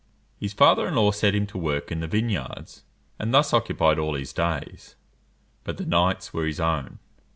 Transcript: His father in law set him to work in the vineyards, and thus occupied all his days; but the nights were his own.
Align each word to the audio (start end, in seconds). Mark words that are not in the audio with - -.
His 0.39 0.51
father 0.51 0.87
in 0.87 0.95
law 0.95 1.11
set 1.11 1.35
him 1.35 1.45
to 1.45 1.59
work 1.59 1.91
in 1.91 1.99
the 1.99 2.07
vineyards, 2.07 2.83
and 3.19 3.31
thus 3.31 3.53
occupied 3.53 3.99
all 3.99 4.15
his 4.15 4.33
days; 4.33 4.95
but 5.63 5.77
the 5.77 5.85
nights 5.85 6.33
were 6.33 6.47
his 6.47 6.59
own. 6.59 6.97